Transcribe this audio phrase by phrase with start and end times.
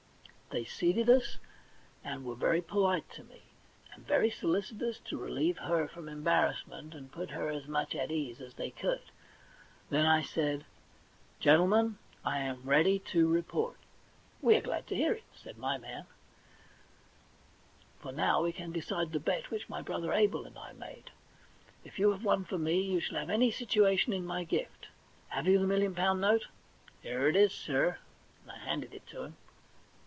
[0.53, 1.37] They seated us,
[2.03, 3.43] and were very polite to me,
[3.93, 8.13] and very solicitous to relieve her from embarrassment, and put her as much at her
[8.13, 8.99] ease as they could.
[9.89, 10.65] Then I said:
[11.01, 13.77] * Gentlemen, I am ready to report.'
[14.13, 16.05] * We are glad to hear it,' said my man,
[18.01, 21.11] *for now we can decide the bet which my brother Abel and I made.
[21.85, 24.89] If you have won for me, you shall have any situation in my gift.
[25.29, 26.47] Have you the million pound note?'
[26.83, 27.99] * Here it is, sir,'
[28.41, 29.37] and I handed it to him.